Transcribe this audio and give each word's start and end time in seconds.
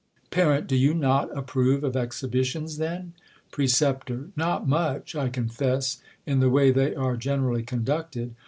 Par, 0.31 0.61
Do 0.61 0.75
you 0.75 0.95
not 0.95 1.29
approve 1.37 1.83
of 1.83 1.95
exhibitions 1.95 2.77
then? 2.77 3.13
Precep, 3.51 4.31
Not 4.35 4.67
much, 4.67 5.15
I 5.15 5.29
confess, 5.29 6.01
in 6.25 6.39
the 6.39 6.49
way 6.49 6.71
they 6.71 6.95
are 6.95 7.15
^generally 7.15 7.63
conducted. 7.63 8.33